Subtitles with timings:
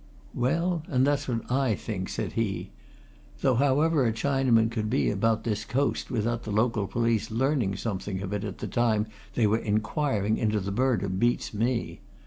[0.33, 2.71] "Well, and that's what I think," said he.
[3.41, 8.19] "Though however a Chinaman could be about this coast without the local police learning something
[8.23, 12.01] of it at the time they were inquiring into the murder beats me.